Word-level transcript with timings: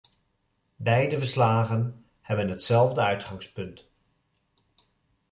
Beide 0.79 1.17
verslagen 1.17 2.05
hebben 2.21 2.49
hetzelfde 2.49 3.01
uitgangspunt. 3.01 3.87